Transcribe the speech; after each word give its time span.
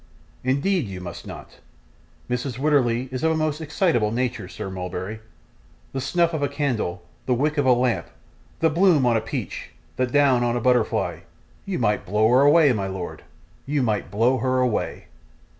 Indeed 0.43 0.87
you 0.87 0.99
must 0.99 1.27
not. 1.27 1.59
Mrs. 2.27 2.57
Wititterly 2.57 3.07
is 3.13 3.21
of 3.23 3.33
a 3.33 3.37
most 3.37 3.61
excitable 3.61 4.11
nature, 4.11 4.47
Sir 4.47 4.71
Mulberry. 4.71 5.19
The 5.93 6.01
snuff 6.01 6.33
of 6.33 6.41
a 6.41 6.47
candle, 6.49 7.03
the 7.27 7.35
wick 7.35 7.55
of 7.59 7.67
a 7.67 7.73
lamp, 7.73 8.07
the 8.61 8.71
bloom 8.71 9.05
on 9.05 9.15
a 9.15 9.21
peach, 9.21 9.69
the 9.97 10.07
down 10.07 10.43
on 10.43 10.57
a 10.57 10.59
butterfly. 10.59 11.19
You 11.67 11.77
might 11.77 12.07
blow 12.07 12.29
her 12.29 12.41
away, 12.41 12.73
my 12.73 12.87
lord; 12.87 13.21
you 13.67 13.83
might 13.83 14.09
blow 14.09 14.39
her 14.39 14.57
away. 14.57 15.05